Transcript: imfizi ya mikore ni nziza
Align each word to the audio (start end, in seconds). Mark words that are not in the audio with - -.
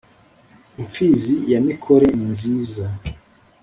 imfizi 0.81 1.35
ya 1.51 1.59
mikore 1.67 2.07
ni 2.15 2.25
nziza 2.33 2.85